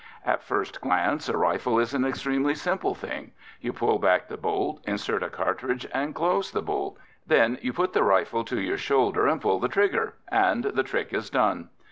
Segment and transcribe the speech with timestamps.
[0.25, 3.33] At first glance, a rifle is an extremely simple thing.
[3.59, 6.97] You pull back the bolt, insert a cartridge, and close the bolt.
[7.27, 11.13] Then you put the rifle to your shoulder and pull the trigger and the trick
[11.13, 11.69] is done.